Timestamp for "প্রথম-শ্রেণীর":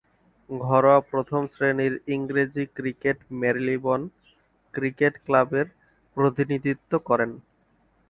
1.11-1.93